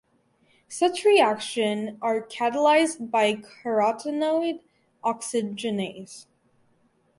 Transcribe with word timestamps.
Such 0.67 1.05
reaction 1.05 1.99
are 2.01 2.21
catalyzed 2.23 3.11
by 3.11 3.35
carotenoid 3.35 4.61
oxygenase. 5.03 6.25